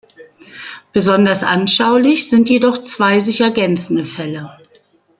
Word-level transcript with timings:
Besonders 0.93 1.43
anschaulich 1.43 2.27
sind 2.27 2.49
jedoch 2.49 2.79
zwei 2.79 3.19
sich 3.19 3.41
ergänzende 3.41 4.03
Fälle. 4.03 4.57